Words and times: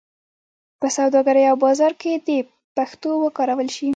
په 0.79 0.87
سوداګرۍ 0.97 1.43
او 1.49 1.55
بازار 1.65 1.93
کې 2.01 2.11
دې 2.27 2.39
پښتو 2.77 3.09
وکارول 3.25 3.67
شي. 3.75 3.89